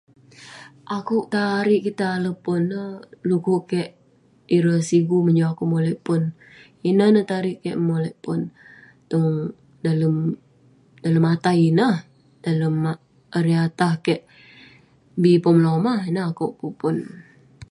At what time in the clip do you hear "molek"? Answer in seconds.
5.73-5.97, 7.87-8.15